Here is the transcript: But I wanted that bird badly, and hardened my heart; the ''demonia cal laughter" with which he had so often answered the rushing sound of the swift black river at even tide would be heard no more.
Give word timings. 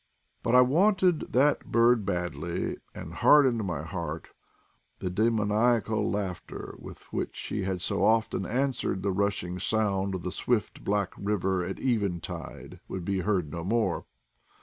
But 0.41 0.55
I 0.55 0.61
wanted 0.61 1.31
that 1.31 1.65
bird 1.71 2.07
badly, 2.07 2.77
and 2.95 3.13
hardened 3.13 3.63
my 3.63 3.83
heart; 3.83 4.29
the 4.97 5.11
''demonia 5.19 5.79
cal 5.85 6.09
laughter" 6.09 6.73
with 6.79 7.03
which 7.13 7.37
he 7.37 7.61
had 7.65 7.81
so 7.81 8.03
often 8.03 8.43
answered 8.43 9.03
the 9.03 9.11
rushing 9.11 9.59
sound 9.59 10.15
of 10.15 10.23
the 10.23 10.31
swift 10.31 10.83
black 10.83 11.13
river 11.19 11.63
at 11.63 11.77
even 11.79 12.19
tide 12.19 12.79
would 12.87 13.05
be 13.05 13.19
heard 13.19 13.51
no 13.51 13.63
more. 13.63 14.05